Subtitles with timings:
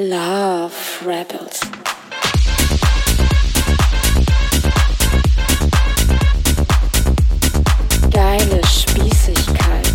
[0.00, 0.70] Love
[1.04, 1.58] Rebels.
[8.12, 9.88] Geile Spießigkeit.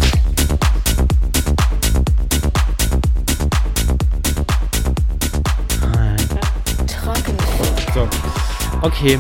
[6.86, 7.78] Trockenfilm.
[7.94, 8.10] So.
[8.82, 9.18] Okay.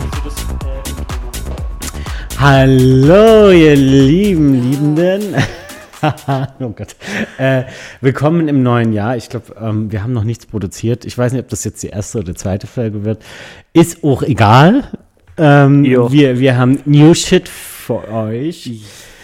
[2.38, 5.63] Hallo, ihr lieben Liebenden.
[6.60, 6.96] oh Gott.
[7.38, 7.64] Äh,
[8.02, 9.16] willkommen im neuen Jahr.
[9.16, 11.06] Ich glaube, ähm, wir haben noch nichts produziert.
[11.06, 13.24] Ich weiß nicht, ob das jetzt die erste oder zweite Folge wird.
[13.74, 14.84] Ist auch egal.
[15.38, 18.70] Ähm, wir, wir haben New Shit für euch.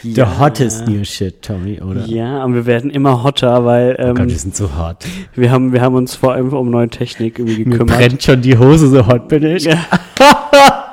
[0.01, 0.39] The Ja.
[0.39, 2.05] hottest New Shit, Tommy, oder?
[2.05, 5.03] Ja, und wir werden immer hotter, weil Oh ähm, Gott, wir sind so hot.
[5.35, 7.97] wir, haben, wir haben uns vor allem um neue Technik irgendwie Mir gekümmert.
[7.97, 9.65] brennt schon die Hose, so hot bin ich.
[9.65, 9.77] Ja.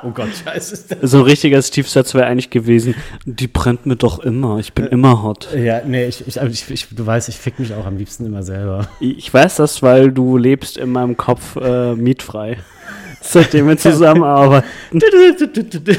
[0.03, 0.95] Oh Gott, scheiße.
[0.99, 4.85] das- So ein richtiger Steve-Satz wäre eigentlich gewesen, die brennt mir doch immer, ich bin
[4.87, 5.49] immer hot.
[5.55, 8.43] Ja, nee, ich, ich, ich, ich, du weißt, ich fick mich auch am liebsten immer
[8.43, 8.87] selber.
[8.99, 12.57] Ich weiß das, weil du lebst in meinem Kopf äh, mietfrei.
[13.21, 14.67] Seitdem wir zusammenarbeiten.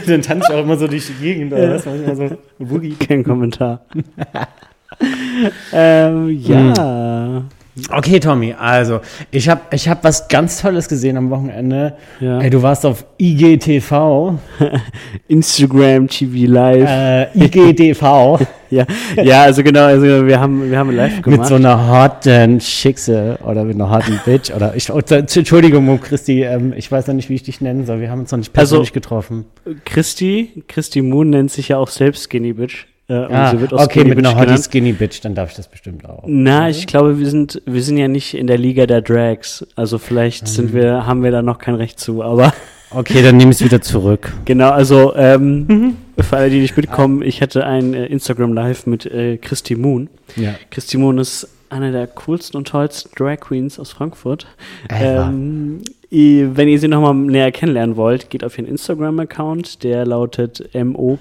[0.07, 1.53] Dann tanze ich auch immer so durch die Gegend.
[1.53, 1.85] Oder was?
[1.85, 2.95] Manchmal so Boogie.
[2.95, 3.81] Kein Kommentar.
[5.73, 7.43] ähm, ja.
[7.91, 11.97] Okay, Tommy, also ich habe ich hab was ganz Tolles gesehen am Wochenende.
[12.21, 12.41] Ja.
[12.41, 14.35] Ey, du warst auf IGTV.
[15.29, 16.89] Instagram, TV Live.
[16.89, 18.39] Äh, IGTV.
[18.71, 18.85] Ja,
[19.17, 21.41] ja, also genau, also wir haben, wir haben live gemacht.
[21.41, 24.51] mit so einer hotten Schickse oder mit einer hotten Bitch.
[24.55, 27.87] Oder ich, oh, Entschuldigung, Mo Christi, ähm, ich weiß noch nicht, wie ich dich nennen
[27.87, 28.03] soll.
[28.03, 29.47] Wir haben uns noch nicht Also- persönlich getroffen.
[29.87, 32.85] Christi, Christi Moon nennt sich ja auch selbst Skinny Bitch.
[33.09, 34.59] Äh, und Ah, okay, Skinny mit einer hottie.
[34.59, 36.25] Skinny Bitch, dann darf ich das bestimmt auch.
[36.27, 39.67] Na, ich glaube, wir sind, wir sind ja nicht in der Liga der Drags.
[39.77, 42.53] Also vielleicht sind wir, haben wir da noch kein Recht zu, aber
[42.91, 44.33] Okay, dann nehme ich es wieder zurück.
[44.47, 49.05] genau, also ähm, für alle, die nicht mitkommen, ich hatte ein äh, Instagram Live mit
[49.05, 50.09] äh, Christi Moon.
[50.37, 50.55] Ja.
[50.71, 54.47] Christi Moon ist eine der coolsten und tollsten Drag Queens aus Frankfurt.
[54.91, 55.81] Ähm,
[56.11, 61.19] wenn ihr sie nochmal näher kennenlernen wollt, geht auf ihren Instagram-Account, der lautet mo.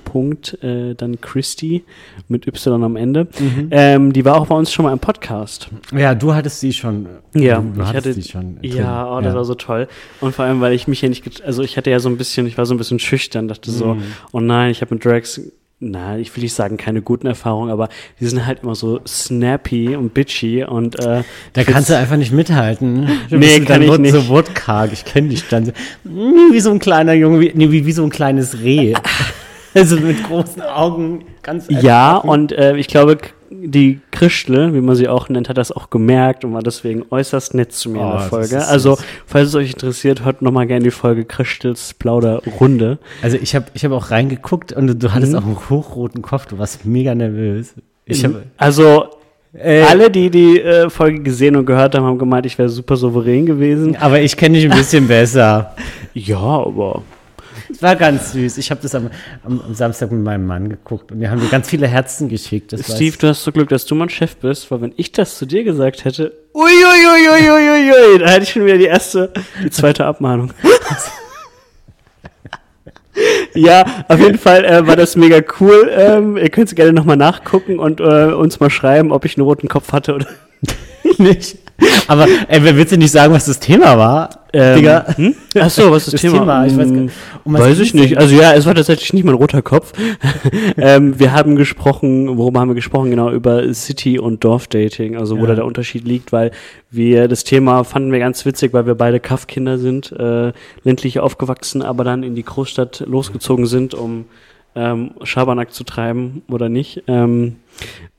[0.62, 1.84] Äh, dann Christy
[2.30, 3.28] mit Y am Ende.
[3.40, 3.68] Mhm.
[3.72, 5.68] Ähm, die war auch bei uns schon mal im Podcast.
[5.94, 7.08] Ja, du hattest sie schon.
[7.36, 8.58] Ja, du, ich hatte- sie schon.
[8.62, 9.88] Ja, oh, das war so toll.
[10.22, 12.48] Und vor allem, weil ich mich ja nicht, also ich hatte ja so ein bisschen,
[12.48, 14.04] ich war so ein bisschen schüchtern, dachte so, Mhm.
[14.32, 15.42] oh nein, ich habe mit Drags,
[15.80, 17.90] na, ich will nicht sagen, keine guten Erfahrungen, aber
[18.20, 21.24] die sind halt immer so snappy und bitchy und äh,
[21.54, 23.08] Da kannst du einfach nicht mithalten.
[23.30, 24.12] Du Nee, kann ich nicht.
[24.14, 24.92] so wortkarg.
[24.92, 25.72] Ich kenne dich dann.
[26.04, 28.96] Wie so ein kleiner Junge, wie, nee, wie, wie so ein kleines Reh.
[29.76, 33.18] also mit großen Augen, ganz Ja, und äh, ich glaube,
[33.50, 37.54] die Christle, wie man sie auch nennt, hat das auch gemerkt und war deswegen äußerst
[37.54, 38.66] nett zu mir in Oh, der das Folge.
[38.68, 42.98] Also, falls es euch interessiert, hört nochmal gerne die Folge Christels Plauderrunde.
[43.22, 45.38] Also ich habe ich hab auch reingeguckt und du, du hattest Mhm.
[45.40, 46.46] auch einen hochroten Kopf.
[46.48, 47.74] Du warst mega nervös.
[48.06, 49.06] Ich hab, Also,
[49.54, 52.96] äh, alle, die die äh, Folge gesehen und gehört haben, haben gemeint, ich wäre super
[52.98, 53.96] souverän gewesen.
[53.98, 55.74] aber ich kenne dich ein bisschen besser.
[56.14, 57.02] Ja, aber
[57.70, 58.58] Es war ganz süß.
[58.58, 59.10] Ich habe das am,
[59.44, 62.74] am, am Samstag mit meinem Mann geguckt und wir haben dir ganz viele Herzen geschickt.
[62.80, 63.18] Steve, war's.
[63.18, 65.64] du hast so Glück, dass du mein Chef bist, weil wenn ich das zu dir
[65.64, 69.32] gesagt hätte, uiuiuiuiuiui, da hätte ich schon wieder die erste,
[69.64, 70.54] die zweite Abmahnung.
[73.54, 75.90] ja, auf jeden Fall äh, war das mega cool.
[75.92, 79.46] Ähm, ihr könnt es gerne nochmal nachgucken und äh, uns mal schreiben, ob ich einen
[79.46, 80.28] roten Kopf hatte oder
[81.18, 81.58] nicht.
[82.08, 84.30] Aber ey, wer willst du nicht sagen, was das Thema war?
[84.54, 85.06] Ähm, Digga.
[85.16, 85.36] Hm?
[85.60, 86.40] Ach so, was ist das, Das Thema?
[86.40, 87.16] Thema, ich weiß gar Hm, nicht.
[87.44, 88.18] Um weiß ich nicht.
[88.18, 89.94] Also ja, es war tatsächlich nicht mein roter Kopf.
[90.78, 93.12] ähm, wir haben gesprochen, worüber haben wir gesprochen?
[93.12, 95.48] Genau, über City- und Dorfdating, also wo Ja.
[95.50, 96.52] da der Unterschied liegt, weil
[96.90, 101.82] wir das Thema fanden wir ganz witzig, weil wir beide Kaffkinder sind, äh, ländlich aufgewachsen,
[101.82, 104.26] aber dann in die Großstadt losgezogen sind, um
[104.78, 107.04] ähm, Schabernack zu treiben oder nicht.
[107.08, 107.58] Ähm,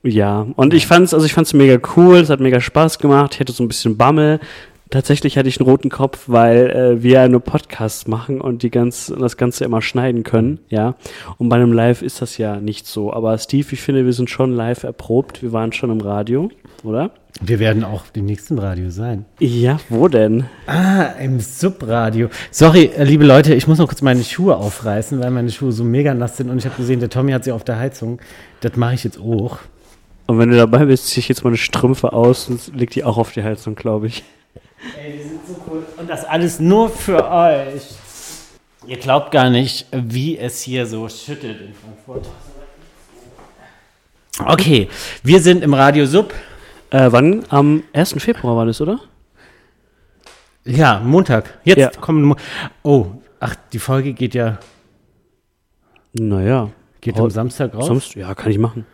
[0.03, 3.63] ja, und ich fand's, also mega cool, es hat mega Spaß gemacht, ich hatte so
[3.63, 4.39] ein bisschen Bammel.
[4.89, 8.71] Tatsächlich hatte ich einen roten Kopf, weil äh, wir ja nur Podcasts machen und die
[8.71, 10.95] ganz, das Ganze immer schneiden können, ja.
[11.37, 13.13] Und bei einem Live ist das ja nicht so.
[13.13, 15.43] Aber Steve, ich finde, wir sind schon live erprobt.
[15.43, 16.49] Wir waren schon im Radio,
[16.83, 17.11] oder?
[17.39, 19.25] Wir werden auch im nächsten Radio sein.
[19.39, 20.45] Ja, wo denn?
[20.65, 22.29] Ah, im Subradio.
[22.49, 25.83] Sorry, äh, liebe Leute, ich muss noch kurz meine Schuhe aufreißen, weil meine Schuhe so
[25.83, 28.19] mega nass sind und ich habe gesehen, der Tommy hat sie auf der Heizung.
[28.61, 29.59] Das mache ich jetzt auch.
[30.25, 33.17] Und wenn du dabei bist, ziehe ich jetzt meine Strümpfe aus und leg die auch
[33.17, 34.23] auf die Heizung, glaube ich.
[34.97, 35.85] Ey, die sind so cool.
[35.97, 37.83] Und das alles nur für euch.
[38.87, 42.27] Ihr glaubt gar nicht, wie es hier so schüttelt in Frankfurt.
[44.45, 44.87] Okay,
[45.23, 46.33] wir sind im Radio Sub.
[46.91, 47.43] Äh, wann?
[47.49, 48.15] Am 1.
[48.23, 48.99] Februar war das, oder?
[50.63, 51.59] Ja, Montag.
[51.65, 51.89] Jetzt Ja.
[51.89, 52.23] kommen.
[52.23, 52.35] Mo
[52.83, 53.07] oh,
[53.39, 54.59] ach, die Folge geht ja
[56.13, 56.69] Naja.
[57.01, 57.87] geht am Samstag raus.
[57.87, 58.85] Sonst, ja, kann ich machen.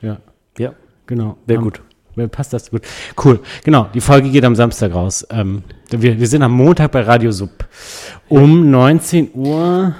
[0.00, 0.18] Ja,
[0.58, 0.72] Ja,
[1.06, 1.36] genau.
[1.46, 1.82] wäre gut.
[2.14, 2.82] Mir passt das gut.
[3.22, 3.40] Cool.
[3.64, 5.26] Genau, die Folge geht am Samstag raus.
[5.30, 7.66] Ähm, wir, wir sind am Montag bei Radio Sub.
[8.28, 9.94] Um 19 Uhr.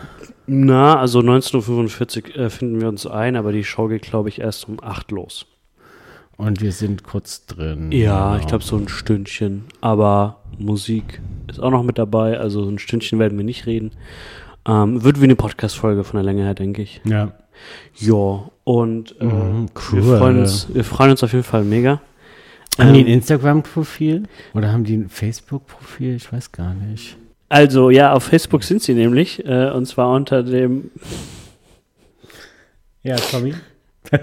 [0.47, 4.41] Na, also 19.45 Uhr äh, finden wir uns ein, aber die Show geht, glaube ich,
[4.41, 5.47] erst um 8 los.
[6.37, 7.93] Und wir sind kurz drin.
[7.93, 8.49] Ja, ich Genau.
[8.49, 9.65] glaube so ein Stündchen.
[9.81, 13.93] Aber Musik ist auch noch mit dabei, also ein Stündchen werden wir nicht reden.
[14.67, 17.01] Ähm, wird wie eine Podcast-Folge von der Länge her, denke ich.
[17.05, 17.33] Ja.
[17.97, 20.19] Ja, und äh, Mhm, wir, cool.
[20.19, 22.01] freuen uns, wir freuen uns auf jeden Fall mega.
[22.79, 24.25] Haben die ein Ähm, Instagram-Profil?
[24.55, 26.17] Oder haben die ein Facebook-Profil?
[26.17, 27.17] Ich weiß gar nicht.
[27.49, 30.91] Also, ja, auf Facebook sind sie nämlich, äh, und zwar unter dem
[33.03, 33.55] Ja, Tommy?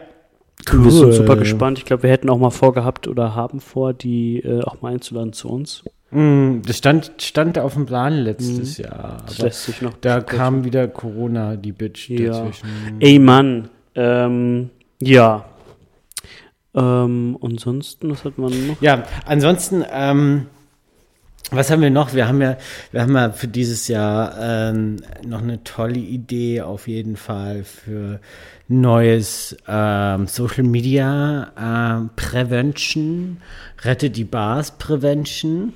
[0.72, 1.78] wir sind super gespannt.
[1.80, 5.34] Ich glaube, wir hätten auch mal vorgehabt oder haben vor, die äh, auch mal einzuladen
[5.34, 5.84] zu uns.
[6.12, 9.18] Mm, Das stand, stand auf dem Plan letztes Jahr.
[9.26, 12.44] Das lässt sich noch da kam wieder Corona, die Bitch Ja.
[12.44, 12.68] dazwischen.
[13.00, 14.70] Ey Mann, ähm,
[15.06, 15.46] ja.
[16.74, 18.82] Ähm, ansonsten, was hat man noch?
[18.82, 20.48] Ja, ansonsten, ähm,
[21.52, 22.14] was haben wir noch?
[22.14, 22.58] Wir haben ja,
[22.92, 28.20] wir haben ja für dieses Jahr ähm, noch eine tolle Idee auf jeden Fall für
[28.68, 33.38] neues ähm, Social Media ähm, Prevention,
[33.84, 35.74] Rette die Bars Prevention.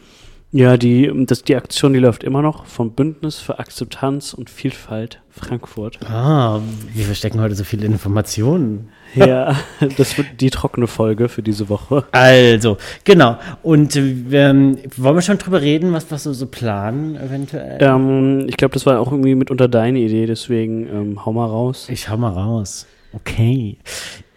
[0.51, 5.21] Ja, die, das, die Aktion, die läuft immer noch vom Bündnis für Akzeptanz und Vielfalt
[5.29, 5.99] Frankfurt.
[6.09, 6.59] Ah,
[6.91, 8.89] wir verstecken heute so viele Informationen.
[9.15, 9.55] Ja,
[9.97, 12.05] das wird die trockene Folge für diese Woche.
[12.11, 13.37] Also, genau.
[13.63, 14.53] Und äh, wir,
[14.97, 17.77] wollen wir schon drüber reden, was wir so, so planen, eventuell?
[17.81, 21.87] Ähm, ich glaube, das war auch irgendwie mitunter deine Idee, deswegen ähm, hau mal raus.
[21.89, 22.85] Ich hau mal raus.
[23.11, 23.77] Okay.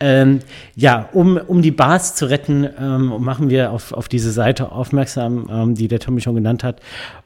[0.01, 0.41] Ähm,
[0.75, 5.47] ja, um, um die Bars zu retten, ähm, machen wir auf, auf diese Seite aufmerksam,
[5.51, 6.81] ähm, die der Tommy schon genannt hat.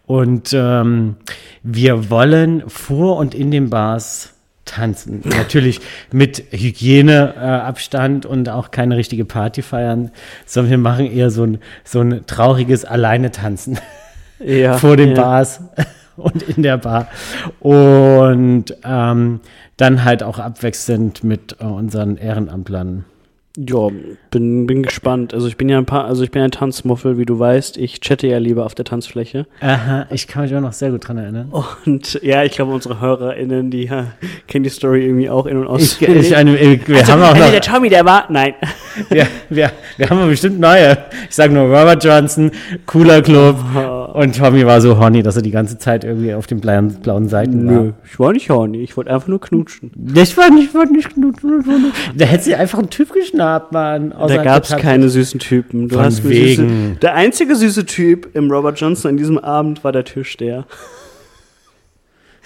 [0.07, 1.17] Und ähm,
[1.63, 4.36] wir wollen vor und in den Bars
[4.67, 5.23] tanzen.
[5.25, 5.81] Natürlich
[6.13, 10.11] mit Hygieneabstand äh, und auch keine richtige Party feiern,
[10.45, 13.79] sondern wir machen eher so ein, so ein trauriges Alleine-Tanzen
[14.39, 15.23] Ja, vor den ja.
[15.23, 15.61] Bars
[16.17, 17.09] und in der Bar.
[17.61, 19.41] Und ähm,
[19.77, 23.05] dann halt auch abwechselnd mit äh, unseren Ehrenamtlern.
[23.57, 23.89] Ja,
[24.31, 25.33] bin, bin gespannt.
[25.33, 27.79] Also ich bin ja ein paar, also ich bin ein Tanzmuffel, wie du weißt.
[27.79, 29.47] Ich chatte ja lieber auf der Tanzfläche.
[29.61, 31.51] Aha, ich kann mich auch noch sehr gut dran erinnern.
[31.87, 34.09] Und ja, ich glaube, unsere HörerInnen, die ja,
[34.47, 36.27] kennen die Story irgendwie auch in- und Ich, auswendig.
[36.27, 38.55] ich, eine, wir, Also, haben auch also der noch, Tommy, der war, nein.
[39.09, 40.99] wir, wir, wir haben bestimmt neue.
[41.29, 42.51] Ich sage nur Robert Johnson,
[42.85, 43.57] cooler Club.
[44.17, 47.29] Und Tommy war so horny, dass er die ganze Zeit irgendwie auf den blauen, blauen
[47.29, 47.95] Seiten Nö, war.
[48.03, 49.93] ich war nicht horny, ich wollte einfach nur knutschen.
[50.15, 51.93] Ich war nicht, ich war nicht knutschen.
[52.17, 54.15] Da hätte sie einfach einen Typ geschnappt, Mann.
[54.27, 55.91] Da gab es keine süßen Typen.
[55.91, 56.69] Du Von hast wegen.
[56.69, 60.65] Süße, der einzige süße Typ im Robert Johnson an diesem Abend war der Türsteher.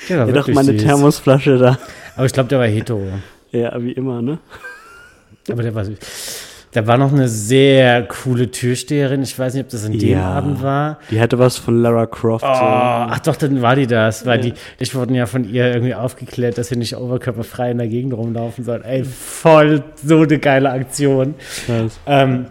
[0.08, 0.82] Der war hat doch meine süß.
[0.82, 1.78] Thermosflasche da.
[2.16, 3.06] Aber ich glaube, der war hetero.
[3.52, 4.40] Ja, wie immer, ne?
[5.48, 5.98] Aber der war süß.
[6.72, 9.22] Da war noch eine sehr coole Türsteherin.
[9.22, 10.22] Ich weiß nicht, ob das an dem Ja.
[10.34, 10.98] Abend war.
[11.10, 12.44] Die hatte was von Lara Croft.
[12.44, 12.60] Oh, so.
[12.62, 14.24] ach doch, dann war die das.
[14.24, 14.52] Weil Ja.
[14.52, 18.14] die, ich wurde ja von ihr irgendwie aufgeklärt, dass sie nicht oberkörperfrei in der Gegend
[18.14, 18.82] rumlaufen soll.
[18.84, 21.34] Ey, voll so eine geile Aktion.
[21.66, 21.98] Krass.
[22.06, 22.46] Ähm,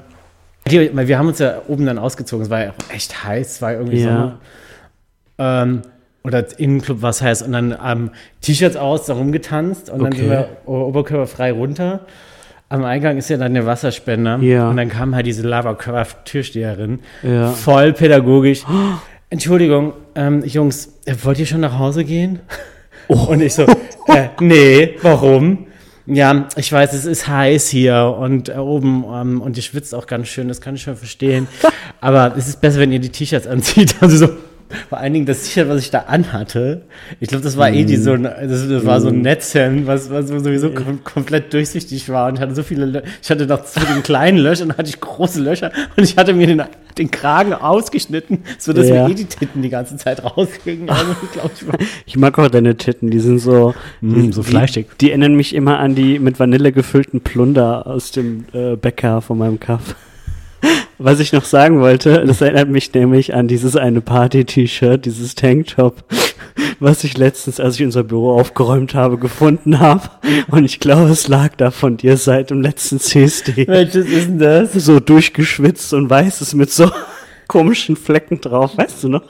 [0.69, 2.43] die, wir haben uns ja oben dann ausgezogen.
[2.43, 3.47] Es war ja auch echt heiß.
[3.55, 4.05] Es war irgendwie Ja.
[4.07, 4.39] Sommer.
[5.37, 5.81] Ähm,
[6.25, 7.43] oder im Club war es heiß.
[7.43, 9.89] Und dann ähm, T-Shirts aus, da rumgetanzt.
[9.89, 10.17] Und dann Okay.
[10.23, 12.01] sind wir oberkörperfrei runter.
[12.71, 14.37] Am Eingang ist ja dann der Wasserspender.
[14.41, 14.69] Ja.
[14.69, 16.99] Und dann kam halt diese Lava Craft Türsteherin.
[17.23, 17.49] Ja.
[17.49, 18.63] Voll pädagogisch.
[19.31, 22.39] Entschuldigung, ähm, Jungs, äh, wollt ihr schon nach Hause gehen?
[23.07, 25.65] Und ich so, äh, nee, warum?
[26.05, 30.07] Ja, ich weiß, es ist heiß hier und äh, oben ähm, und ihr schwitzt auch
[30.07, 31.47] ganz schön, das kann ich schon verstehen.
[32.01, 33.95] Aber es ist besser, wenn ihr die T-Shirts anzieht.
[34.01, 34.33] Also so,
[34.89, 36.81] vor allen Dingen das T-Shirt, was ich da anhatte,
[37.19, 40.09] ich glaube, das war eh die so ein, das, das war so ein Netzhemd, was,
[40.09, 43.79] was sowieso kom komplett durchsichtig war und hatte so viele Lö Ich hatte noch zu
[43.79, 46.61] den kleinen Löchern hatte ich große Löcher und ich hatte mir den,
[46.97, 49.05] den Kragen ausgeschnitten, sodass Ja.
[49.05, 50.89] mir eh die Titten die ganze Zeit rausgingen.
[50.89, 54.41] Also, ich glaube, ich Ich mag auch deine Titten, die sind so, Mm, die, so
[54.41, 54.87] die, fleischig.
[55.01, 59.37] Die erinnern mich immer an die mit Vanille gefüllten Plunder aus dem äh, Bäcker von
[59.37, 59.95] meinem Kaff.
[61.01, 66.03] Was ich noch sagen wollte, das erinnert mich nämlich an dieses eine Party-T-Shirt, dieses Tanktop,
[66.81, 70.09] was ich letztens, als ich unser Büro aufgeräumt habe, gefunden habe.
[70.51, 73.65] Und ich glaube, es lag da von dir seit dem letzten CSD.
[73.67, 74.73] Welches ist denn das?
[74.73, 76.91] So durchgeschwitzt und weißes mit so
[77.47, 79.23] komischen Flecken drauf, weißt du noch?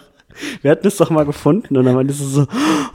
[0.63, 2.45] Wir hatten es doch mal gefunden und dann meinte sie so, oh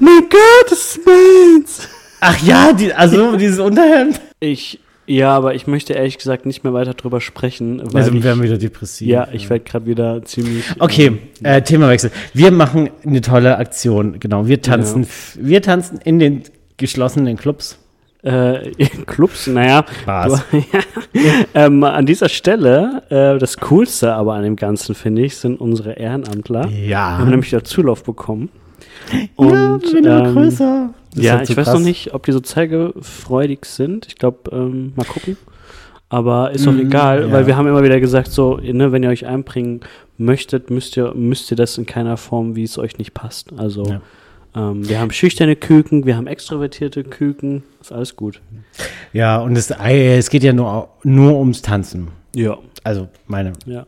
[0.01, 1.89] mein Gott, das ist meins.
[2.21, 4.21] Ach ja, die, also dieses Unterhemd.
[4.41, 8.23] Ich, ja, aber ich möchte ehrlich gesagt nicht mehr weiter drüber sprechen, weil Also ich,
[8.25, 9.07] werden wir wieder depressiv.
[9.09, 10.65] ja, ich werde gerade wieder ziemlich.
[10.79, 12.11] Okay, äh, Themawechsel.
[12.33, 14.19] Wir machen eine tolle Aktion.
[14.21, 16.43] Genau, wir tanzen, f- wir tanzen in den
[16.77, 17.79] geschlossenen Clubs.
[18.23, 18.71] Äh,
[19.07, 19.85] Clubs, naja.
[20.07, 20.43] Bars.
[21.13, 21.21] Du,
[21.55, 25.93] ähm, an dieser Stelle, äh, das Coolste aber an dem Ganzen, finde ich, sind unsere
[25.93, 26.69] Ehrenamtler.
[26.71, 27.19] Wir Ja.
[27.19, 28.49] haben nämlich da Zulauf bekommen.
[29.37, 30.91] Und, ja, wir ähm, größer.
[31.15, 31.75] Ist ja, halt so ich weiß krass.
[31.75, 34.07] noch nicht, ob die so zeigefreudig sind.
[34.07, 35.37] Ich glaube, ähm, mal gucken.
[36.09, 37.33] Aber ist auch Mm, egal, ja.
[37.33, 39.81] weil wir haben immer wieder gesagt, so, ne, wenn ihr euch einbringen
[40.19, 43.53] möchtet, müsst ihr, müsst ihr das in keiner Form, wie es euch nicht passt.
[43.57, 44.01] Also Ja.
[44.55, 48.41] ähm, wir haben schüchterne Küken, wir haben extrovertierte Küken, ist alles gut.
[49.13, 52.09] Ja, und es, äh, es geht ja nur, nur ums Tanzen.
[52.37, 52.59] Ja.
[52.85, 53.55] Also meine.
[53.67, 53.87] Ja.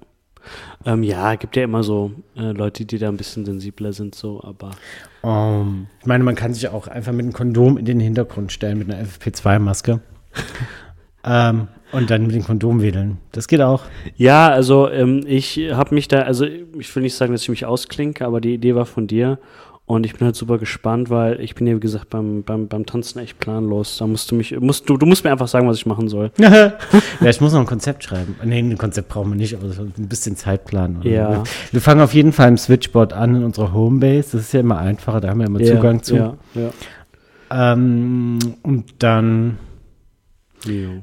[0.85, 4.43] Ähm, ja, gibt ja immer so äh, Leute, die da ein bisschen sensibler sind, so,
[4.43, 4.71] aber
[5.23, 8.79] Ähm, ich meine, man kann sich auch einfach mit einem Kondom in den Hintergrund stellen,
[8.79, 10.01] mit einer FFP2-Maske.
[11.25, 13.19] ähm, und dann mit dem Kondom wedeln.
[13.33, 13.85] Das geht auch.
[14.17, 17.65] Ja, also ähm, ich habe mich da, also ich will nicht sagen, dass ich mich
[17.65, 19.39] ausklinke, aber die Idee war von dir
[19.89, 22.87] und ich bin halt super gespannt, weil ich bin ja wie gesagt beim, beim, beim
[22.87, 23.99] Tanzen echt planlos.
[23.99, 26.33] Da musst du mich, musst du, du musst mir einfach sagen, was ich machen soll.
[26.39, 26.73] ja,
[27.25, 28.35] ich muss noch ein Konzept schreiben.
[28.43, 30.97] Nee, ein Konzept brauchen wir nicht, aber so ein bisschen Zeitplan.
[30.99, 31.09] oder?
[31.09, 31.45] Ja.
[31.71, 34.33] Wir, fangen auf jeden Fall im Switchboard an in unserer Homebase.
[34.33, 36.17] Das ist ja immer einfacher, da haben wir immer Zugang zu.
[36.17, 36.71] Ja, ja.
[37.75, 39.59] Ähm, und dann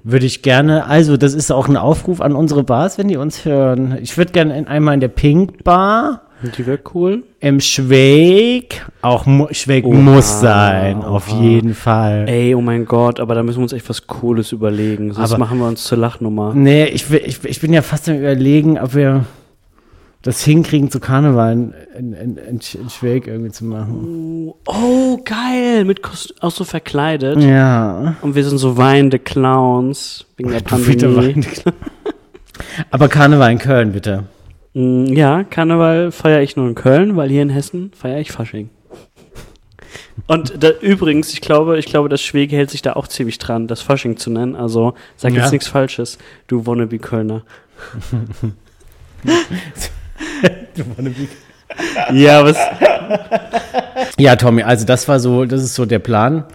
[0.03, 3.45] würde ich gerne, also das ist auch ein Aufruf an unsere Bars, wenn die uns
[3.45, 3.97] hören.
[4.01, 6.22] Ich würde gerne in, einmal in der Pink Bar,
[6.57, 7.23] die wäre cool.
[7.39, 11.41] im Schweig, auch mu Schweig Oha, muss sein, auf oha.
[11.41, 12.25] jeden Fall.
[12.27, 15.13] Ey, oh mein Gott, aber da müssen wir uns echt was Cooles überlegen.
[15.13, 16.53] Sonst Aber- machen wir uns zur Lachnummer.
[16.53, 19.25] Nee, ich, ich, ich bin ja fast am überlegen, ob wir
[20.21, 24.53] das hinkriegen, zu Karneval in, in, in, in Sch- in Schweig irgendwie zu machen.
[24.65, 27.43] Oh, geil, mit Kost auch so verkleidet.
[27.43, 28.15] Ja.
[28.21, 31.43] Und wir sind so weinende Clowns wegen der Du wieder Pandemie.
[31.43, 31.45] weinen.
[32.91, 34.23] Aber Karneval in Köln, bitte.
[34.73, 38.69] Mm, Ja, Karneval feiere ich nur in Köln, weil hier in Hessen feiere ich Fasching.
[40.27, 43.67] Und da, übrigens, ich glaube, ich glaube, das Schwege hält sich da auch ziemlich dran,
[43.67, 44.55] das Fasching zu nennen.
[44.55, 45.41] Also sag Ja.
[45.43, 47.43] jetzt nichts Falsches, du wannabe Kölner.
[52.13, 52.57] ja, was?
[54.17, 56.45] Ja, Tommy, also das war so, das ist so der Plan.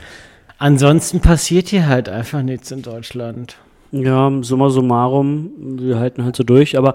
[0.58, 3.56] Ansonsten passiert hier halt einfach nichts in Deutschland.
[3.90, 6.94] Ja, summa summarum, wir halten halt so durch, aber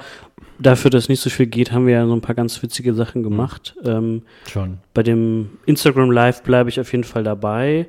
[0.60, 3.24] dafür, dass nicht so viel geht, haben wir ja so ein paar ganz witzige Sachen
[3.24, 3.76] gemacht.
[3.84, 4.78] Ähm, Schon.
[4.94, 7.88] Bei dem Instagram Live bleibe ich auf jeden Fall dabei.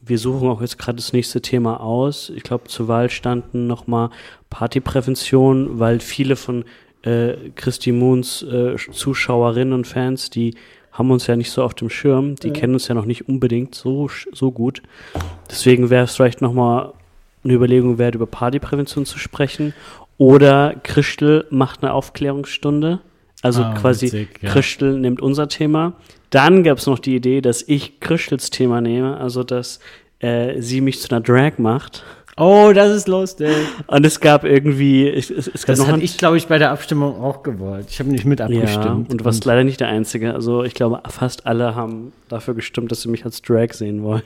[0.00, 2.30] Wir suchen auch jetzt gerade das nächste Thema aus.
[2.30, 4.10] Ich glaube, zur Wahl standen nochmal
[4.50, 6.64] Partyprävention, weil viele von
[7.02, 10.54] äh, Christy Moons äh, Zuschauerinnen und Fans, die
[10.92, 13.74] haben uns ja nicht so auf dem Schirm, die kennen uns ja noch nicht unbedingt
[13.74, 14.80] so, so gut.
[15.50, 16.92] Deswegen wäre es vielleicht nochmal
[17.44, 19.74] eine Überlegung wert, über Partyprävention zu sprechen.
[20.16, 23.00] Oder Christel macht eine Aufklärungsstunde.
[23.42, 24.50] Also Ah, quasi witzig, ja.
[24.50, 25.94] Christel nimmt unser Thema.
[26.30, 29.80] Dann gab es noch die Idee, dass ich Christels Thema nehme, also dass
[30.20, 32.02] äh, sie mich zu einer Drag macht.
[32.36, 33.54] Oh, das ist lustig.
[33.86, 37.20] Und es gab irgendwie, es, es, gab Das hatte ich, glaube ich, bei der Abstimmung
[37.22, 37.86] auch gewollt.
[37.90, 39.10] Ich habe nicht mit ja, abgestimmt.
[39.12, 40.34] und du warst leider nicht der Einzige.
[40.34, 44.22] Also ich glaube, fast alle haben dafür gestimmt, dass sie mich als Drag sehen wollen.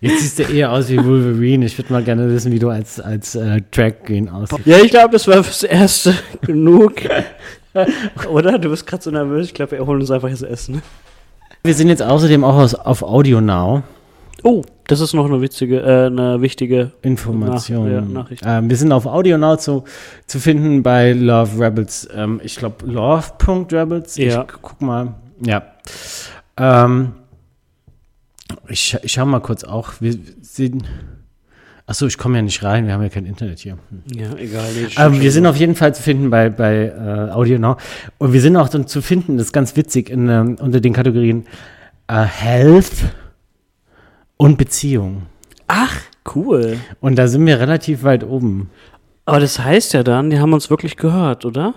[0.00, 1.64] Jetzt siehst du eher aus wie Wolverine.
[1.66, 4.66] Ich würde mal gerne wissen, wie du als, als äh, Drag Queen aussiehst.
[4.66, 6.94] Ja, ich glaube, das war fürs Erste genug.
[8.30, 8.58] Oder?
[8.58, 9.46] Du bist gerade so nervös.
[9.46, 10.82] Ich glaube, wir holen uns einfach jetzt Essen.
[11.62, 13.82] Wir sind jetzt außerdem auch aus, auf Audio Now.
[14.42, 17.84] Oh, das ist noch eine witzige, äh, eine wichtige Information.
[17.86, 18.42] Nach- ja, Nachricht.
[18.46, 19.84] ähm, wir sind auf Audio Now zu,
[20.26, 22.06] zu finden bei Love Rebels.
[22.14, 24.16] Ähm, ich glaube, love.rebels.
[24.18, 24.42] Ja.
[24.42, 25.14] Ich gu- guck mal.
[25.40, 25.62] Ja.
[26.58, 27.12] Ähm,
[28.68, 29.94] ich, ich schau mal kurz auch.
[30.00, 30.84] Wir sind.
[31.86, 32.86] Achso, ich komme ja nicht rein.
[32.86, 33.78] Wir haben ja kein Internet hier.
[33.90, 34.18] Hm.
[34.18, 34.72] Ja, egal.
[34.72, 37.76] Nee, Ähm, wir sind auf jeden Fall zu finden bei, bei äh, Audio Now.
[38.16, 40.94] Und wir sind auch dann zu finden, das ist ganz witzig, in, ähm, unter den
[40.94, 41.46] Kategorien
[42.08, 42.92] äh, Health
[44.38, 45.24] und Beziehung.
[45.66, 45.94] Ach,
[46.34, 46.78] cool.
[47.00, 48.70] Und da sind wir relativ weit oben.
[49.26, 51.74] Aber das heißt ja dann, die haben uns wirklich gehört, oder?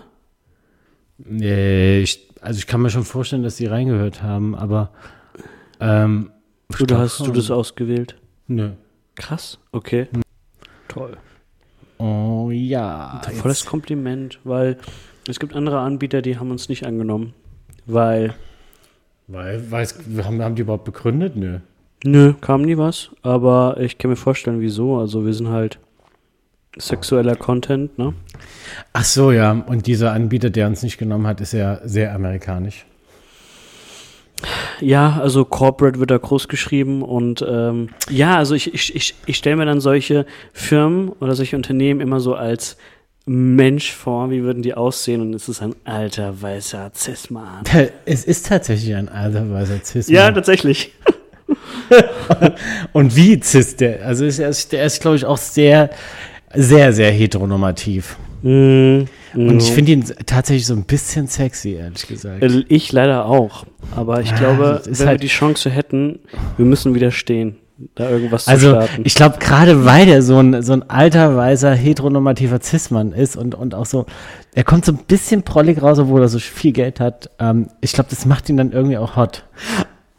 [1.29, 4.91] Äh, ich, also ich kann mir schon vorstellen, dass die reingehört haben, aber
[5.79, 6.31] ähm,
[6.73, 8.15] Oder glaub hast du das ausgewählt?
[8.47, 8.71] Nö.
[9.15, 10.07] Krass, okay.
[10.87, 11.17] Toll.
[11.97, 13.21] Oh ja.
[13.41, 14.77] Volles Kompliment, weil
[15.27, 17.33] es gibt andere Anbieter, die haben uns nicht angenommen.
[17.85, 18.35] Weil,
[19.27, 21.35] Weil, weiß, haben, haben die überhaupt begründet?
[21.35, 21.59] Nö.
[22.03, 24.97] nö, kam nie was, aber ich kann mir vorstellen, wieso.
[24.97, 25.79] Also wir sind halt
[26.77, 28.13] sexueller Content, ne?
[28.93, 29.51] Ach so, ja.
[29.51, 32.85] Und dieser Anbieter, der uns nicht genommen hat, ist ja sehr amerikanisch.
[34.79, 39.37] Ja, also Corporate wird da groß geschrieben und ähm, ja, also ich, ich, ich, ich
[39.37, 42.77] stelle mir dann solche Firmen oder solche Unternehmen immer so als
[43.25, 47.63] Mensch vor, wie würden die aussehen und es ist ein alter weißer Cis-Mann.
[48.05, 50.07] Es ist tatsächlich ein alter weißer Cis.
[50.07, 50.93] Ja, tatsächlich.
[52.93, 54.05] Und wie cis der?
[54.05, 55.89] Also ist, er ist, der ist, glaube ich, auch sehr,
[56.53, 58.17] sehr, sehr heteronormativ.
[58.41, 59.03] Mm,
[59.33, 62.43] Und ich finde ihn tatsächlich so ein bisschen sexy, ehrlich gesagt.
[62.69, 63.65] Ich leider auch.
[63.95, 66.19] Aber ich Ja, glaube, wenn wir halt- die Chance hätten,
[66.57, 67.57] wir müssen widerstehen,
[67.95, 69.01] da irgendwas zu Also starten.
[69.05, 73.53] ich glaube, gerade weil er so ein, so ein alter, weißer, heteronormativer Cis-Mann ist und,
[73.53, 74.05] und auch so,
[74.55, 77.29] er kommt so ein bisschen prollig raus, obwohl er so viel Geld hat.
[77.39, 79.43] Ähm, ich glaube, das macht ihn dann irgendwie auch hot.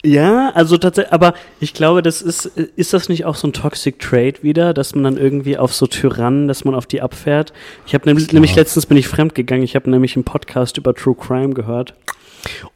[0.04, 3.98] Ja, also tatsächlich, aber ich glaube, das ist, ist das nicht auch so ein Toxic
[3.98, 7.52] Trade wieder, dass man dann irgendwie auf so Tyrannen, dass man auf die abfährt?
[7.86, 11.16] Ich habe nämlich, nämlich letztens bin ich fremdgegangen, ich habe nämlich einen Podcast über True
[11.16, 11.94] Crime gehört.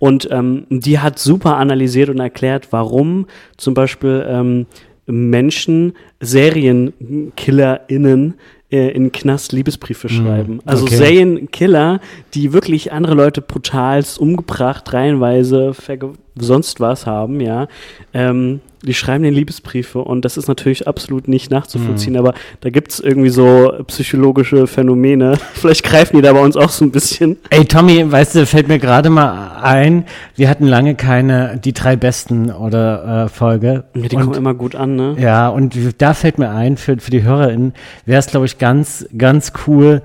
[0.00, 4.66] Und ähm, die hat super analysiert und erklärt, warum zum Beispiel ähm,
[5.06, 8.34] Menschen, SerienkillerInnen
[8.70, 10.60] äh, in Knast Liebesbriefe schreiben.
[10.64, 10.96] Also okay.
[10.96, 12.00] Serienkiller,
[12.34, 17.68] die wirklich andere Leute brutalst umgebracht, reihenweise verge sonst was haben, ja.
[18.14, 22.98] Ähm, die schreiben den Liebesbriefe und das ist natürlich absolut nicht nachzuvollziehen, aber da gibt's
[22.98, 25.38] irgendwie so psychologische Phänomene.
[25.54, 27.36] Vielleicht greifen die da bei uns auch so ein bisschen.
[27.50, 31.94] Ey, Tommy, weißt du, fällt mir gerade mal ein, wir hatten lange keine die drei
[31.94, 33.84] besten oder äh, Folge.
[33.94, 35.16] Ja, die und, kommen immer gut an, ne?
[35.18, 37.74] Ja, und da fällt mir ein, für, für die HörerInnen
[38.04, 40.02] wäre es, glaube ich, ganz, ganz cool,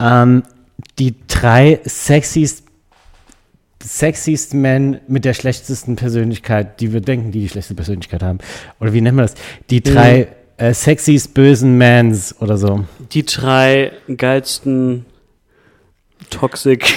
[0.00, 0.44] ähm,
[0.98, 2.61] die drei sexiest,
[3.82, 8.38] sexiest Men mit der schlechtesten Persönlichkeit, die wir denken, die die schlechteste Persönlichkeit haben.
[8.80, 9.34] Oder wie nennen wir das?
[9.70, 12.84] Die drei äh, sexiest bösen Mans oder so.
[13.12, 15.06] Die drei geilsten
[16.30, 16.94] Toxic.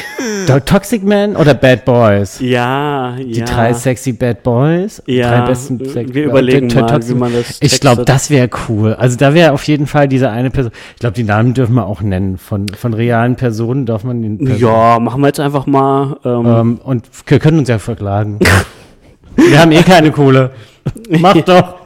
[0.47, 2.39] To- Toxic Men oder Bad Boys?
[2.39, 3.45] ja, Die ja.
[3.45, 5.01] drei sexy Bad Boys?
[5.05, 8.49] Ja, drei besten Sex- wir überlegen mal, toxic- wie man das Ich glaube, das wäre
[8.69, 8.93] cool.
[8.93, 10.71] Also da wäre auf jeden Fall diese eine Person.
[10.95, 12.37] Ich glaube, die Namen dürfen wir auch nennen.
[12.37, 14.37] Von, von realen Personen darf man den.
[14.37, 16.17] Person- Ja, machen wir jetzt einfach mal.
[16.25, 18.39] Ähm, Ähm, und wir können uns ja verklagen.
[19.35, 20.51] wir haben eh keine Kohle.
[21.09, 21.77] Mach doch.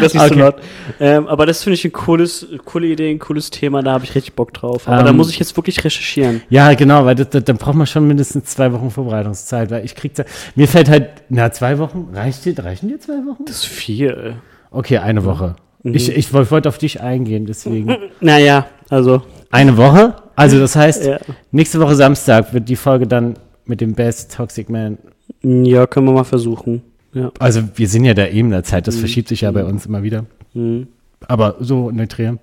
[0.00, 0.28] das okay.
[0.38, 0.52] so.
[1.00, 4.14] Ähm, aber das finde ich ein cooles, coole Idee, ein cooles Thema, da habe ich
[4.14, 4.86] richtig Bock drauf.
[4.86, 6.42] Aber da Ähm, muss ich jetzt wirklich recherchieren.
[6.50, 9.70] Ja, genau, weil das, das, da braucht man schon mindestens zwei Wochen Vorbereitungszeit.
[9.70, 10.24] Weil ich krieg da,
[10.56, 13.44] mir fällt halt, na, zwei Wochen, reicht dir, reichen dir zwei Wochen?
[13.46, 14.34] Das ist viel.
[14.70, 15.56] Okay, eine Woche.
[15.82, 15.94] Mhm.
[15.94, 17.96] Ich, ich wollte wollte auf dich eingehen, deswegen.
[18.20, 19.22] Naja, also.
[19.50, 20.16] Eine Woche?
[20.36, 21.18] Also das heißt, Ja.
[21.50, 23.34] nächste Woche Samstag wird die Folge dann
[23.64, 24.98] mit dem Best Toxic Man.
[25.42, 26.82] Ja, können wir mal versuchen.
[27.14, 27.30] Ja.
[27.38, 29.00] Also wir sind ja da eben in der Zeit, das Mhm.
[29.00, 30.26] verschiebt sich ja bei uns immer wieder.
[30.54, 30.88] Mhm.
[31.26, 32.38] Aber so neutral.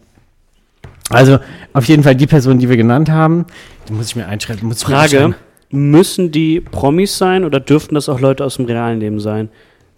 [1.09, 1.37] Also
[1.73, 3.45] auf jeden Fall die Person, die wir genannt haben,
[3.87, 4.67] die muss ich mir einschreiben.
[4.67, 5.35] Muss Frage.
[5.69, 9.49] Müssen die Promis sein oder dürften das auch Leute aus dem realen Leben sein?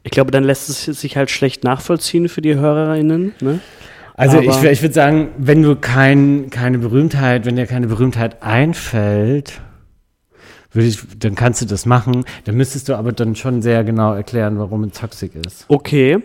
[0.03, 3.33] Ich glaube, dann lässt es sich halt schlecht nachvollziehen für die HörerInnen.
[3.41, 3.59] Ne?
[4.15, 8.41] Also aber- ich, ich würde sagen, wenn du kein, keine Berühmtheit, wenn dir keine Berühmtheit
[8.41, 9.61] einfällt,
[10.85, 12.25] ich, dann kannst du das machen.
[12.45, 15.65] Dann müsstest du aber dann schon sehr genau erklären, warum es toxisch ist.
[15.67, 16.19] Okay,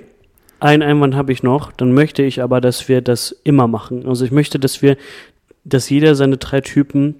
[0.61, 1.73] einen Einwand habe ich noch.
[1.73, 4.07] Dann möchte ich aber, dass wir das immer machen.
[4.07, 4.97] Also ich möchte, dass wir,
[5.65, 7.17] dass jeder seine drei Typen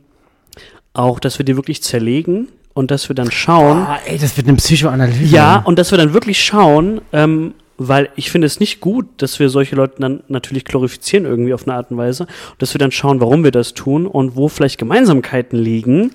[0.95, 3.79] auch, dass wir die wirklich zerlegen und dass wir dann schauen.
[3.79, 5.25] Ah, ey, das wird eine Psychoanalyse.
[5.25, 9.39] Ja, und dass wir dann wirklich schauen, ähm, weil ich finde es nicht gut, dass
[9.39, 12.25] wir solche Leute dann natürlich glorifizieren irgendwie auf eine Art und Weise.
[12.25, 16.13] Und dass wir dann schauen, warum wir das tun und wo vielleicht Gemeinsamkeiten liegen.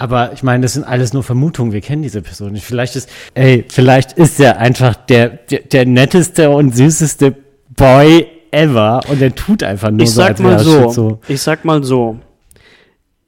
[0.00, 1.74] Aber ich meine, das sind alles nur Vermutungen.
[1.74, 2.64] Wir kennen diese Person nicht.
[2.64, 7.36] Vielleicht ist, ey, vielleicht ist er einfach der, der, der netteste und süßeste
[7.76, 11.20] Boy ever und er tut einfach nur Ich so, sag mal so, so.
[11.28, 12.18] ich sag mal so,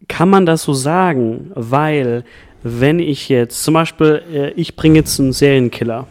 [0.09, 2.25] kann man das so sagen, weil
[2.63, 6.07] wenn ich jetzt, zum Beispiel, äh, ich bringe jetzt einen Serienkiller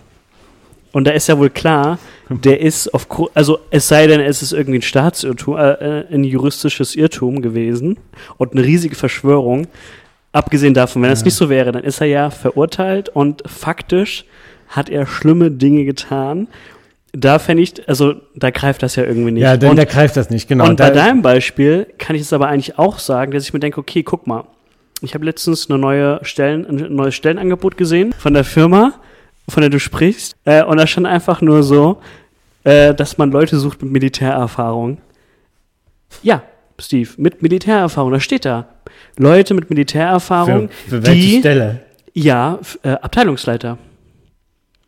[0.91, 1.97] und da ist ja wohl klar,
[2.29, 6.23] der ist auf, also es sei denn, es ist irgendwie ein Staatsirrtum, äh, äh, ein
[6.23, 7.97] juristisches Irrtum gewesen
[8.37, 9.65] und eine riesige Verschwörung.
[10.33, 14.25] Abgesehen davon, wenn das nicht so wäre, dann ist er ja verurteilt und faktisch
[14.69, 16.47] hat er schlimme Dinge getan.
[17.11, 19.43] Da fände ich, also da greift das ja irgendwie nicht.
[19.43, 20.69] Ja, denn Und- der greift das nicht, genau.
[20.69, 23.59] und bei Da- deinem Beispiel kann ich es aber eigentlich auch sagen, dass ich mir
[23.59, 24.45] denke, okay, guck mal,
[25.01, 28.93] ich habe letztens eine neue Stellen, ein neues Stellenangebot gesehen von der Firma,
[29.49, 31.99] von der du sprichst, äh, und da stand einfach nur so,
[32.63, 34.99] äh, dass man Leute sucht mit Militärerfahrung.
[36.23, 36.43] Ja,
[36.81, 38.67] Steve, mit Militärerfahrung, da steht da.
[39.17, 41.79] Leute mit Militärerfahrung, für, für welche die, Stelle?
[42.13, 43.77] ja, äh, Abteilungsleiter.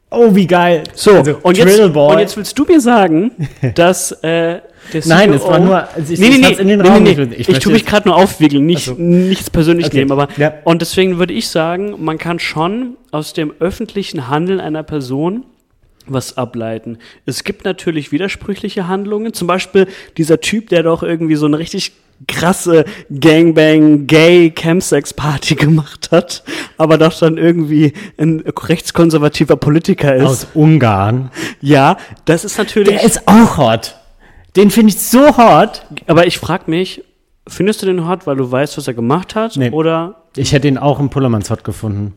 [0.10, 0.84] Oh, wie geil.
[0.94, 3.32] So, Also, und, jetzt, und jetzt willst du mir sagen,
[3.76, 4.60] dass äh,
[5.06, 7.36] Nein, es war nur, also ich, nee, nee, nee, in den nee, Raum nee, nee.
[7.38, 9.02] Ich Ich, tue mich gerade nur aufwiegeln, nicht, Ach so.
[9.02, 10.54] nichts persönlich Okay, nehmen, aber ja.
[10.66, 15.46] und deswegen würde ich sagen, man kann schon aus dem öffentlichen Handeln einer Person
[16.08, 16.98] was ableiten.
[17.26, 19.88] Es gibt natürlich widersprüchliche Handlungen, zum Beispiel
[20.18, 21.94] dieser Typ, der doch irgendwie so eine richtig
[22.28, 22.86] krasse
[23.20, 26.44] Gangbang Gay Campsex Party gemacht hat,
[26.78, 30.24] aber doch dann irgendwie ein rechtskonservativer Politiker ist.
[30.26, 31.32] aus Ungarn.
[31.62, 33.96] Ja, das ist natürlich Der ist auch hot.
[34.56, 35.86] Den finde ich so hot.
[36.08, 37.04] Aber ich frage mich,
[37.48, 39.58] findest du den hot, weil du weißt, was er gemacht hat?
[39.58, 39.72] Nee.
[39.72, 42.14] Oder Ich hätte ihn auch im Pullermanns hot gefunden.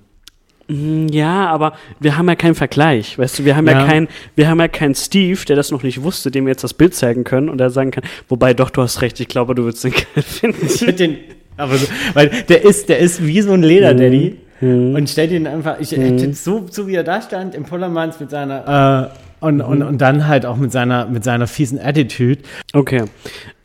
[0.68, 3.86] Mm, ja, aber wir haben ja keinen Vergleich, weißt du, wir haben ja, Ja.
[3.86, 6.74] keinen, wir haben ja keinen Steve, der das noch nicht wusste, dem wir jetzt das
[6.74, 9.64] Bild zeigen können und der sagen kann, wobei doch, du hast recht, ich glaube, du
[9.64, 10.66] würdest den geil finden.
[10.66, 11.18] Ich hätte den,
[11.56, 14.38] aber so, weil der ist, der ist wie so ein Lederdaddy.
[14.60, 18.30] Und stell den einfach, ich hätte so, so wie er da stand, im Pullermanns mit
[18.30, 22.38] seiner, äh, und, und, und dann halt auch mit seiner, mit seiner fiesen Attitude.
[22.72, 23.04] Okay.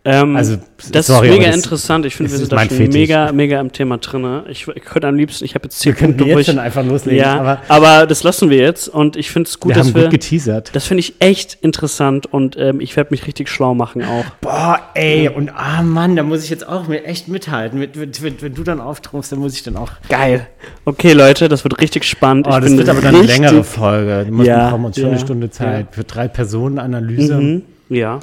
[0.04, 0.58] Ähm, Also,
[0.92, 2.08] das sorry, ist mega das- interessant.
[2.08, 2.94] Ich finde, wir sind da schon Fetisch.
[2.94, 4.42] mega, mega im Thema drin.
[4.50, 6.84] Ich, ich könnte am liebsten, ich habe jetzt zehn Wir Punkte, jetzt ich, schon einfach
[6.84, 7.20] loslegen.
[7.20, 9.94] ja, aber aber, das lassen wir jetzt und ich finde es gut, wir dass haben
[9.96, 10.72] wir, gut geteasert.
[10.74, 14.26] das finde ich echt interessant und ähm, ich werde mich richtig schlau machen auch.
[14.42, 17.80] Boah, ey, und ah Mann, da muss ich jetzt auch mir echt mithalten.
[17.80, 19.92] Wenn, wenn, wenn, wenn du dann auftrumpfst, dann muss ich dann auch.
[20.10, 20.48] Geil.
[20.84, 22.48] Okay, Leute, das wird richtig spannend.
[22.48, 24.26] Oh, Ich das bin wird aber dann eine längere Folge.
[24.32, 27.36] Musst Ja, wir haben uns schon ja, eine Stunde Zeit für drei Personen Analyse.
[27.38, 27.62] Mhm.
[27.90, 28.20] Ja.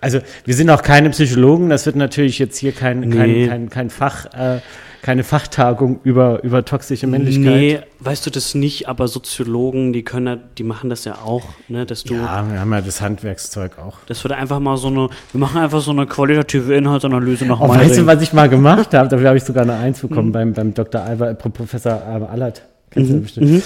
[0.00, 3.46] Also wir sind auch keine Psychologen, das wird natürlich jetzt hier kein, kein, Nee.
[3.48, 4.60] kein, kein Fach, äh,
[5.00, 7.44] keine Fachtagung über, über toxische Männlichkeit.
[7.44, 11.42] Nee, weißt du das nicht, aber Soziologen, die können, ja- die machen das ja auch,
[11.68, 13.98] ne, dass du, Ja, wir haben ja das Handwerkszeug auch.
[14.06, 17.68] das wird einfach mal so eine, wir machen einfach so eine qualitative Inhaltsanalyse nach Oh,
[17.68, 19.08] weißt du, was ich mal gemacht habe?
[19.10, 20.08] Dafür habe ich sogar eine Eins Mhm.
[20.08, 21.02] bekommen beim, beim Dr.
[21.02, 22.62] Alba, äh, Professor Alba Allert.
[22.94, 23.62] Ja bestimmt.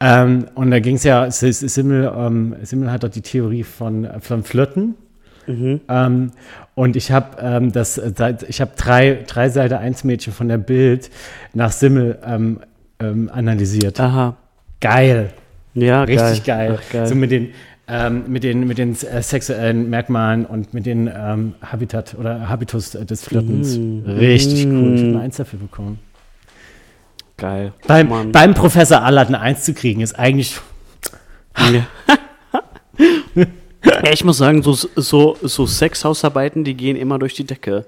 [0.00, 4.20] Ähm, und da ging es ja, Simmel, ähm, Simmel hat doch die Theorie von, äh,
[4.20, 4.96] von Flirten.
[5.46, 6.32] Ähm,
[6.74, 8.00] und ich habe ähm, das,
[8.48, 11.10] ich habe drei, drei Seite 1 Mädchen von der Bild
[11.52, 12.60] nach Simmel ähm,
[13.00, 14.00] ähm, analysiert.
[14.00, 14.36] Aha.
[14.80, 15.32] Geil.
[15.74, 16.78] Ja, Richtig geil.
[16.80, 17.06] Ach, geil.
[17.06, 17.50] So mit den,
[17.88, 22.94] ähm, mit den, mit den äh, sexuellen Merkmalen und mit den ähm, Habitat oder Habitus
[22.94, 23.76] äh, des Flirtens.
[23.76, 24.04] Mm.
[24.06, 24.94] Richtig cool.
[24.94, 25.98] Ich habe eine Eins dafür bekommen.
[27.36, 27.72] geil.
[27.86, 28.32] Beim, Mann.
[28.32, 30.58] beim Professor Allard eine Eins zu kriegen, ist eigentlich.
[31.58, 31.86] Ja.
[33.84, 37.86] ja, ich muss sagen, so, so, so Sexhausarbeiten, die gehen immer durch die Decke.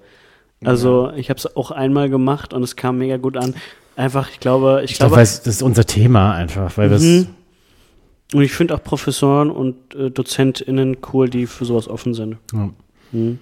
[0.65, 3.55] Also, ich habe es auch einmal gemacht und es kam mega gut an.
[3.97, 7.27] Einfach, ich glaube, ich, Ich glaube, glaube, das ist unser Thema einfach, weil Mhm.
[8.33, 12.39] und ich finde auch Professoren und äh, DozentInnen cool, die für sowas offen sind.
[12.53, 12.71] Ja.
[13.13, 13.39] Mhm.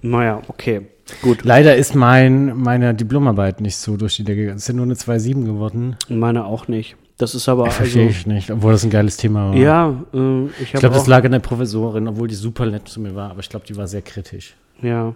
[0.00, 0.82] Naja, okay,
[1.22, 1.44] gut.
[1.44, 4.58] Leider ist mein, meine Diplomarbeit nicht so durch die Decke gegangen.
[4.58, 5.96] Es sind nur eine 2,7 geworden.
[6.08, 6.96] Meine auch nicht.
[7.16, 9.56] Das ist aber, Verstehe also, ich nicht, obwohl das ein geiles Thema war.
[9.56, 13.00] ja, äh, ich Ich glaube, das lag an der Professorin, obwohl die super nett zu
[13.00, 14.54] mir war, aber ich glaube, die war sehr kritisch.
[14.82, 15.14] ja.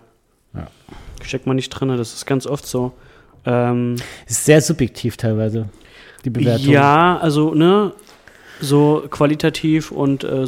[0.54, 0.66] Ja.
[1.22, 2.92] Steckt man nicht drin, das ist ganz oft so.
[3.44, 5.68] Ähm, Ist sehr subjektiv teilweise,
[6.24, 6.72] die Bewertung.
[6.72, 7.92] Ja, also, ne,
[8.61, 10.46] so qualitativ und äh,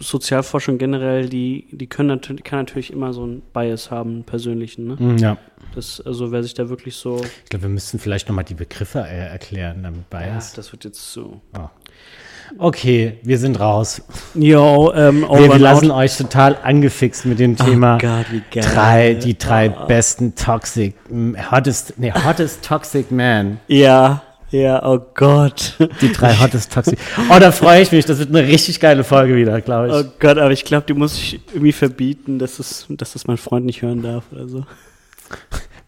[0.00, 4.86] Sozialforschung generell, die, die können natürlich, kann natürlich immer so einen Bias haben, einen persönlichen,
[4.88, 4.96] ne?
[4.98, 5.36] Mm, Ja,
[5.74, 9.00] Das, also wer sich da wirklich so, ich glaube, wir müssten vielleicht nochmal die Begriffe
[9.00, 10.52] äh, erklären, damit ja, Bias.
[10.54, 11.40] das wird jetzt so.
[12.58, 14.00] Okay, wir sind raus.
[14.34, 18.64] Jo, ähm, Wir, wir lassen euch total angefixt mit dem Thema Oh Gott, wie geil.
[18.72, 20.94] drei, die drei besten Toxic,
[21.50, 23.58] hottest, nee, hottest Toxic Man.
[23.66, 24.22] Ja,
[24.60, 25.74] ja, oh Gott.
[26.00, 26.98] Die drei hottest Toxic.
[27.30, 28.04] Oh, da freue ich mich.
[28.04, 29.94] Das wird eine richtig geile Folge wieder, glaube ich.
[29.94, 33.36] Oh Gott, aber ich glaube, die muss ich irgendwie verbieten, dass es, dass das mein
[33.36, 34.64] Freund nicht hören darf oder so.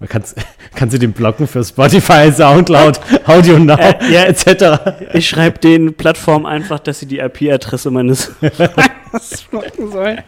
[0.01, 0.37] Man kannst,
[0.77, 4.25] kannst du den blocken für Spotify, Soundcloud, Audio Now, Äh, ja.
[4.25, 5.15] etc.
[5.15, 8.33] Ich schreibe den Plattformen einfach, dass sie die IP-Adresse meines
[9.51, 10.21] blocken sollen.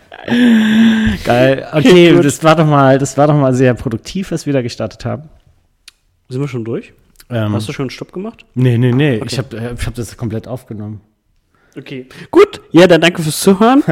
[1.25, 1.67] Geil.
[1.73, 5.05] Okay, das war doch mal, das war doch mal sehr produktiv, was wir da gestartet
[5.05, 5.29] haben.
[6.29, 6.93] Sind wir schon durch?
[7.31, 8.45] Ähm, Hast du schon einen Stopp gemacht?
[8.55, 9.17] nee, nee, nee.
[9.17, 9.27] Okay.
[9.31, 11.01] Ich habe ich hab das komplett aufgenommen.
[11.77, 12.07] Okay.
[12.31, 12.61] Gut.
[12.73, 13.83] Ja, dann danke fürs Zuhören.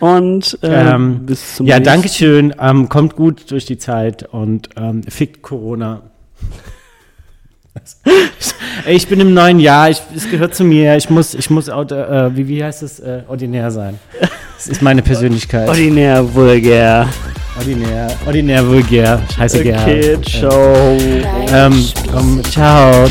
[0.00, 2.54] Und äh, Ähm, bis zum Ja, nächsten danke schön.
[2.58, 6.02] Ähm, kommt gut durch die Zeit und ähm, fickt Corona.
[8.86, 12.36] Ich bin im neuen Jahr, ich, es gehört zu mir, ich muss, ich muss, äh,
[12.36, 13.98] wie, wie heißt es, äh, ordinär sein.
[14.56, 15.68] Das ist meine Persönlichkeit.
[15.68, 17.08] Ordinär vulgär.
[17.58, 20.22] Ordinär, ordinär vulgär, scheiße Okay, gern.
[20.22, 20.96] ciao.
[21.52, 21.84] Ähm,
[22.16, 23.08] ähm, ciao.